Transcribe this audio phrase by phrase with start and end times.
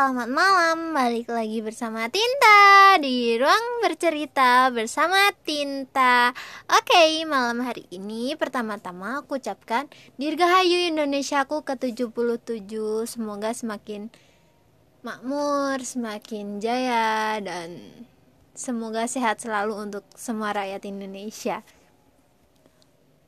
[0.00, 0.78] selamat malam.
[0.96, 6.32] Balik lagi bersama Tinta Di ruang bercerita bersama Tinta.
[6.72, 12.72] Oke, malam hari ini Pertama-tama aku ucapkan Dirgahayu Indonesiaku ke-77
[13.04, 14.08] Semoga semakin
[15.04, 17.84] makmur, semakin jaya Dan
[18.56, 21.60] semoga sehat selalu untuk semua rakyat Indonesia.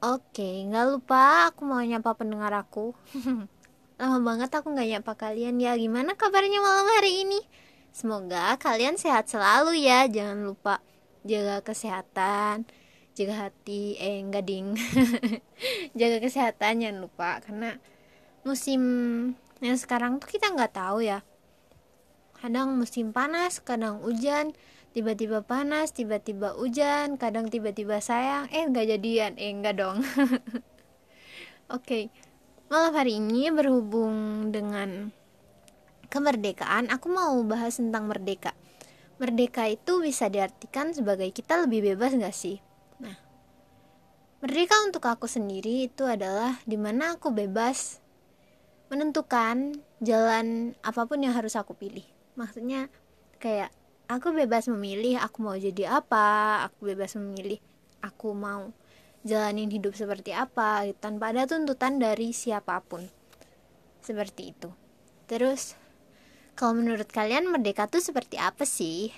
[0.00, 2.96] Oke, nggak lupa aku mau nyapa pendengar aku
[4.02, 5.78] Lama banget aku nggak nyapa kalian ya.
[5.78, 7.38] Gimana kabarnya malam hari ini?
[7.94, 10.10] Semoga kalian sehat selalu ya.
[10.10, 10.82] Jangan lupa
[11.22, 12.66] jaga kesehatan,
[13.14, 13.94] jaga hati.
[14.02, 14.74] Eh, enggak ding.
[15.98, 17.78] jaga kesehatan jangan lupa karena
[18.42, 18.82] musim
[19.62, 21.22] yang sekarang tuh kita nggak tahu ya.
[22.42, 24.50] Kadang musim panas, kadang hujan,
[24.90, 30.02] tiba-tiba panas, tiba-tiba hujan, kadang tiba-tiba sayang, eh nggak jadian, eh enggak dong.
[31.70, 32.10] Oke.
[32.10, 32.31] Okay
[32.72, 35.12] malam hari ini berhubung dengan
[36.08, 38.56] kemerdekaan, aku mau bahas tentang merdeka.
[39.20, 42.64] Merdeka itu bisa diartikan sebagai kita lebih bebas gak sih?
[42.96, 43.12] Nah,
[44.40, 48.00] merdeka untuk aku sendiri itu adalah di mana aku bebas
[48.88, 52.08] menentukan jalan apa pun yang harus aku pilih.
[52.40, 52.88] Maksudnya
[53.36, 53.68] kayak
[54.08, 57.60] aku bebas memilih aku mau jadi apa, aku bebas memilih
[58.00, 58.72] aku mau
[59.22, 63.06] jalanin hidup seperti apa tanpa ada tuntutan dari siapa pun.
[64.02, 64.70] Seperti itu.
[65.30, 65.78] Terus
[66.58, 69.14] kalau menurut kalian merdeka tuh seperti apa sih?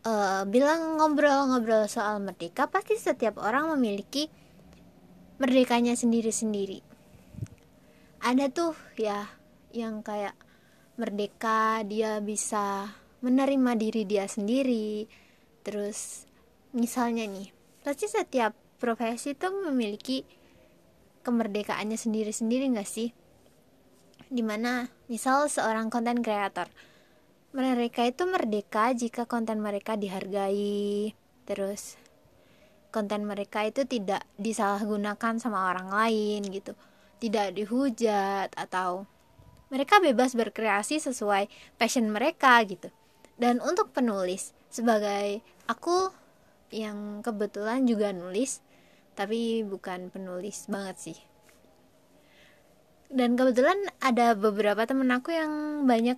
[0.00, 4.32] Uh, bilang ngobrol-ngobrol soal merdeka pasti setiap orang memiliki
[5.36, 6.80] merdekanya sendiri-sendiri.
[8.24, 9.28] Ada tuh ya
[9.76, 10.32] yang kayak
[10.96, 15.04] merdeka dia bisa menerima diri dia sendiri.
[15.60, 16.24] Terus
[16.72, 20.24] misalnya nih pasti setiap profesi itu memiliki
[21.24, 23.12] kemerdekaannya sendiri-sendiri gak sih?
[24.30, 26.70] Di mana misal seorang konten kreator
[27.50, 31.10] mereka itu merdeka jika konten mereka dihargai.
[31.50, 31.98] Terus
[32.94, 36.78] konten mereka itu tidak disalahgunakan sama orang lain gitu.
[37.18, 39.04] Tidak dihujat atau
[39.70, 42.90] mereka bebas berkreasi sesuai passion mereka gitu.
[43.34, 46.14] Dan untuk penulis sebagai aku
[46.70, 48.62] yang kebetulan juga nulis
[49.18, 51.18] tapi bukan penulis banget sih.
[53.10, 56.16] Dan kebetulan ada beberapa temen aku yang banyak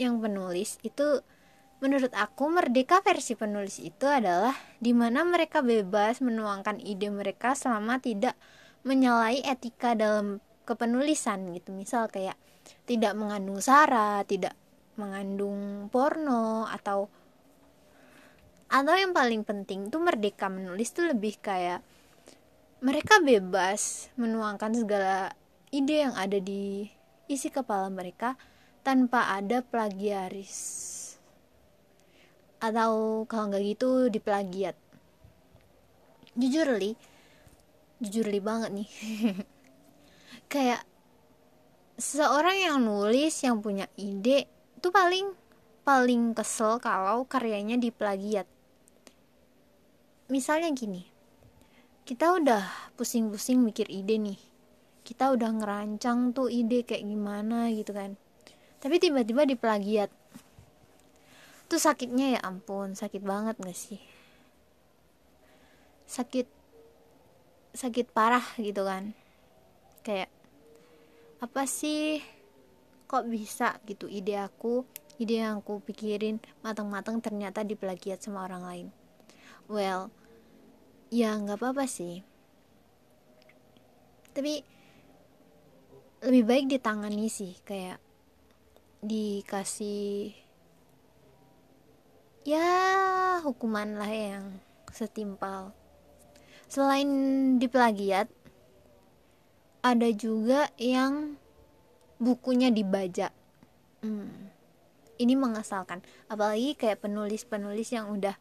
[0.00, 0.80] yang penulis.
[0.80, 1.20] Itu
[1.78, 8.00] menurut aku merdeka versi penulis itu adalah di mana mereka bebas menuangkan ide mereka selama
[8.00, 8.32] tidak
[8.82, 11.76] menyalahi etika dalam kepenulisan gitu.
[11.76, 12.40] Misal kayak
[12.88, 14.56] tidak mengandung sara tidak
[14.96, 17.12] mengandung porno atau
[18.76, 21.80] atau yang paling penting tuh merdeka menulis tuh lebih kayak
[22.84, 25.32] mereka bebas menuangkan segala
[25.72, 26.84] ide yang ada di
[27.24, 28.36] isi kepala mereka
[28.84, 30.84] tanpa ada plagiaris.
[32.60, 34.76] Atau kalau nggak gitu diplagiat
[36.36, 36.92] jujur li
[38.04, 38.90] jujur li banget nih.
[40.52, 40.84] Kayak
[41.96, 44.44] seseorang yang nulis yang punya ide
[44.84, 45.32] tuh paling
[45.80, 48.44] paling kesel kalau karyanya diplagiat
[50.26, 51.16] misalnya gini
[52.06, 54.38] kita udah pusing-pusing mikir ide nih.
[55.02, 58.14] Kita udah ngerancang tuh ide kayak gimana gitu kan.
[58.78, 60.06] Tapi tiba-tiba diplagiat
[61.66, 63.98] tuh sakitnya ya ampun sakit banget gak sih?
[66.06, 66.46] Sakit
[67.74, 69.10] sakit parah gitu kan.
[70.06, 70.30] Kayak
[71.42, 72.22] apa sih?
[73.10, 74.86] Kok bisa gitu ide aku
[75.18, 79.05] ide yang aku pikirin matang-matang ternyata diplagiat sama orang lain
[79.66, 80.10] well
[81.10, 82.22] ya nggak apa-apa sih.
[84.34, 84.60] Tapi
[86.26, 88.02] lebih baik ditangani sih kayak
[89.04, 90.34] dikasih
[92.42, 92.68] ya
[93.42, 94.58] hukuman lah yang
[94.90, 95.70] setimpal.
[96.66, 97.08] Selain
[97.62, 98.26] diplagiat
[99.86, 101.38] ada juga yang
[102.18, 103.30] bukunya dibajak.
[104.04, 104.52] Hmm.
[105.16, 106.04] ini mengesalkan.
[106.28, 108.36] Apalagi kayak penulis-penulis yang udah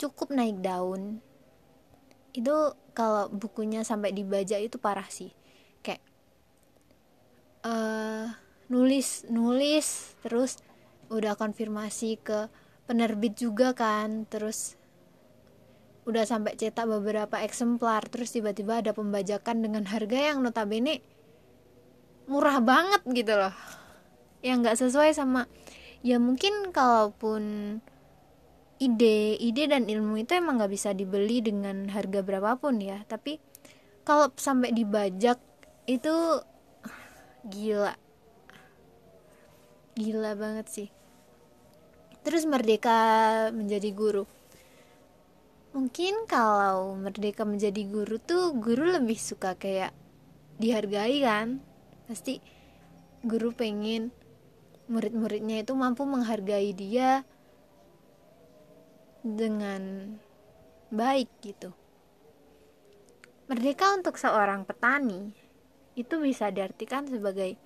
[0.00, 1.20] cukup naik daun.
[2.32, 5.36] Itu kalau bukunya sampai dibajak itu parah sih.
[5.84, 6.00] Kayak
[7.68, 8.32] uh,
[8.72, 10.62] nulis nulis terus
[11.12, 12.48] udah konfirmasi ke
[12.86, 14.78] penerbit juga kan terus
[16.08, 21.04] udah sampai cetak beberapa eksemplar terus tiba-tiba ada pembajakan dengan harga yang notabene
[22.30, 23.54] murah banget gitu loh.
[24.40, 25.50] Yang nggak sesuai sama
[26.00, 27.42] ya mungkin kalaupun
[28.80, 29.36] ide.
[29.36, 33.04] Ide dan ilmu itu emang nggak bisa dibeli dengan harga berapapun ya.
[33.04, 33.36] Tapi
[34.02, 35.36] kalau sampai dibajak
[35.84, 36.40] itu
[37.46, 37.94] gila.
[39.94, 40.88] Gila banget sih.
[42.24, 42.98] Terus merdeka
[43.52, 44.24] menjadi guru.
[45.70, 49.94] Mungkin kalau merdeka menjadi guru tuh guru lebih suka kayak
[50.58, 51.62] dihargai kan?
[52.10, 52.42] Pasti
[53.22, 54.10] guru pengen
[54.90, 57.22] murid-muridnya itu mampu menghargai dia
[59.20, 60.14] dengan
[60.90, 61.70] baik gitu
[63.50, 65.34] merdeka untuk seorang petani
[65.98, 67.58] itu bisa diartikan sebagai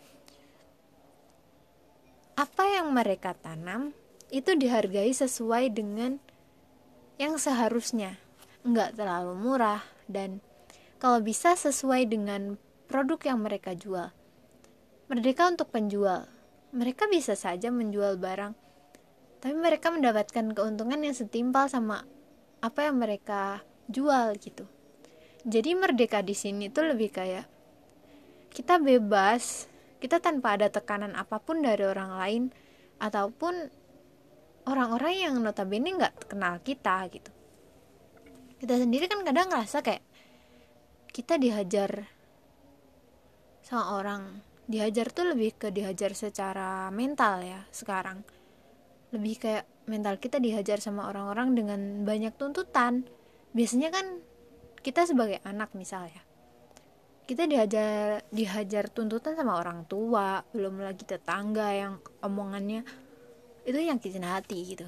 [2.35, 3.95] apa yang mereka tanam
[4.33, 6.19] itu dihargai sesuai dengan
[7.21, 8.19] yang seharusnya
[8.67, 10.43] nggak terlalu murah dan
[10.99, 12.56] kalau bisa sesuai dengan
[12.89, 14.09] produk yang mereka jual.
[15.12, 16.25] Merdeka untuk penjual.
[16.73, 18.56] Mereka bisa saja menjual barang,
[19.44, 22.08] tapi mereka mendapatkan keuntungan yang setimpal sama
[22.64, 23.61] apa yang mereka
[23.93, 24.64] jual gitu.
[25.44, 27.44] Jadi merdeka di sini tuh lebih kayak
[28.49, 29.69] kita bebas,
[30.00, 32.43] kita tanpa ada tekanan apa pun dari orang lain
[32.96, 33.69] ataupun
[34.64, 37.29] orang-orang yang notabene nggak kenal kita gitu.
[38.56, 40.00] Kita sendiri kan kadang ngerasa kayak
[41.12, 42.08] kita dihajar
[43.61, 44.41] sama orang.
[44.64, 48.25] Dihajar tuh lebih ke dihajar secara mental ya sekarang
[49.15, 53.07] lebih kayak mental kita dihajar sama orang-orang dengan banyak tuntutan.
[53.55, 54.19] Biasanya kan
[54.83, 56.21] kita sebagai anak misalnya
[57.25, 62.85] kita dihajar dihajar tuntutan sama orang tua belum lagi tetangga yang omongannya
[63.65, 64.85] itu yang nyakitin hati gitu.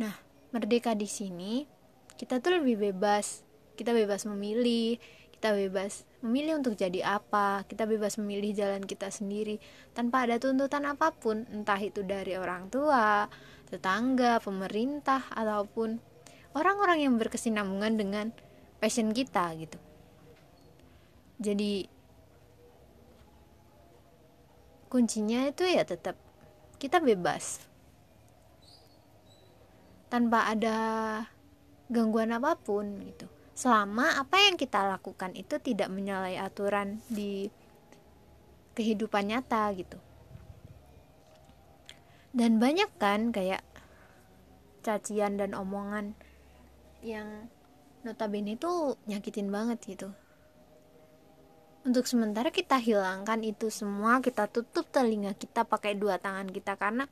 [0.00, 0.16] Nah
[0.48, 1.68] merdeka di sini
[2.16, 3.44] kita tuh lebih bebas.
[3.76, 5.00] Kita bebas memilih
[5.40, 9.56] kita bebas memilih untuk jadi apa kita bebas memilih jalan kita sendiri
[9.96, 13.24] tanpa ada tuntutan apa pun entah itu dari orang tua
[13.72, 15.96] tetangga pemerintah ataupun
[16.52, 18.26] orang-orang yang berkesinambungan dengan
[18.84, 19.80] passion kita gitu.
[21.40, 21.88] Jadi
[24.92, 26.20] kuncinya itu ya tetap
[26.76, 27.64] kita bebas.
[30.12, 30.76] Tanpa ada
[31.88, 33.29] gangguan apa pun gitu
[33.60, 37.52] selama apa yang kita lakukan itu tidak menyalahi aturan di
[38.72, 40.00] kehidupan nyata gitu.
[42.32, 43.60] Dan banyak kan kayak
[44.80, 46.16] cacian dan omongan
[47.04, 47.52] yang
[48.00, 50.08] notabene itu nyakitin banget gitu.
[51.84, 57.04] Untuk sementara kita hilangkan itu semua kita tutup telinga kita pakai dua tangan kita karena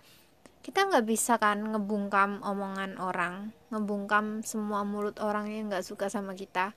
[0.68, 6.36] kita nggak bisa kan ngebungkam omongan orang ngebungkam semua mulut orang yang nggak suka sama
[6.36, 6.76] kita.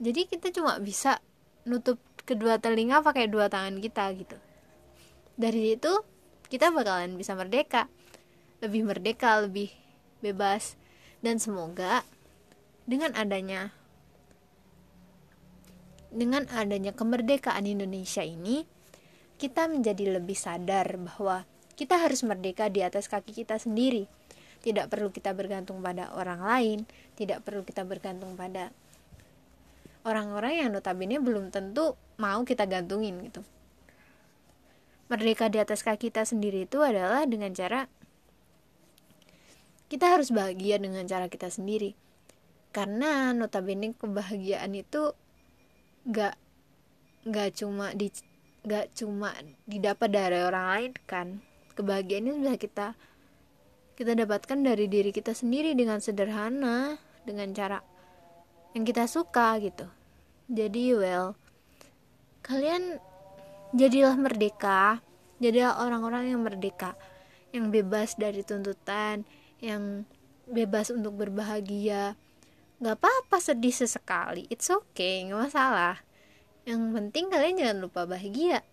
[0.00, 1.20] Jadi kita cuma bisa
[1.68, 4.40] nutup kedua telinga pakai dua tangan kita gitu.
[5.36, 5.92] Dari itu
[6.48, 7.92] kita bakalan bisa merdeka.
[8.64, 9.68] Lebih merdeka lebih
[10.24, 10.80] bebas.
[11.20, 12.08] Dan semoga
[12.88, 13.68] dengan adanya
[16.08, 18.64] dengan adanya kemerdekaan Indonesia ini,
[19.36, 24.06] kita menjadi lebih sadar bahwa kita harus merdeka di atas kaki kita sendiri.
[24.64, 26.78] Tidak perlu kita bergantung pada orang lain,
[27.18, 28.72] tidak perlu kita bergantung pada
[30.08, 33.44] orang-orang yang notabene belum tentu mau kita gantungin gitu.
[35.12, 37.84] Merdeka di atas kaki kita sendiri itu adalah dengan cara
[39.92, 41.92] kita harus bahagia dengan cara kita sendiri.
[42.72, 45.12] Karena notabene kebahagiaan itu
[46.08, 46.34] nggak
[47.24, 48.08] nggak cuma di
[48.64, 49.32] nggak cuma
[49.68, 51.28] didapat dari orang lain kan
[51.74, 52.86] kebahagiaan ini bisa kita
[53.94, 57.78] kita dapatkan dari diri kita sendiri dengan sederhana dengan cara
[58.74, 59.86] yang kita suka gitu.
[60.50, 61.38] Jadi well
[62.44, 62.98] kalian
[63.72, 65.00] jadilah merdeka
[65.38, 66.98] jadilah orang-orang yang merdeka
[67.54, 69.22] yang bebas dari tuntutan
[69.62, 70.06] yang
[70.50, 72.18] bebas untuk berbahagia.
[72.82, 76.02] Nggak apa-apa sedih sesekali it's okay nggak masalah.
[76.66, 78.66] Yang penting kalian jangan lupa bahagia.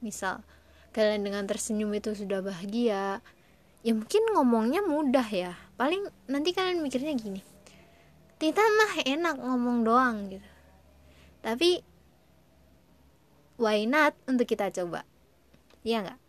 [0.00, 0.40] Misal
[0.92, 3.24] kalian dengan tersenyum itu sudah bahagia
[3.82, 5.52] ya mungkin ngomongnya mudah ya.
[5.74, 7.42] Paling nanti kalian mikirnya gini
[8.38, 10.48] Tita mah enak ngomong doang gitu.
[11.42, 11.78] Tapi
[13.58, 14.14] why not?
[14.26, 15.06] untuk kita coba.
[15.86, 16.20] Iya nggak?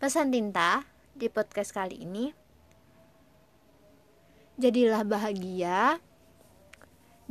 [0.00, 2.32] Pesan tinta di podcast kali ini
[4.60, 5.96] Jadilah bahagia.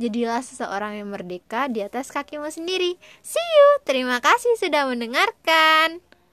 [0.00, 2.96] Jadilah seseorang yang merdeka di atas kakimu sendiri.
[3.20, 3.68] See you.
[3.84, 6.00] Terima kasih sudah mendengarkan.